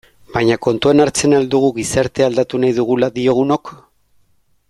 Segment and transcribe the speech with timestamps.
[0.35, 3.75] Baina kontuan hartzen al dugu gizartea aldatu nahi dugula diogunok?